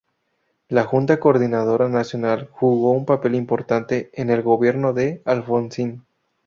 La 0.67 0.83
Junta 0.85 1.19
Coordinadora 1.19 1.87
Nacional 1.87 2.49
jugó 2.53 2.89
un 2.89 3.05
papel 3.05 3.35
importante 3.35 4.09
en 4.15 4.31
el 4.31 4.41
gobierno 4.41 4.93
de 4.93 5.21
Alfonsín. 5.25 6.07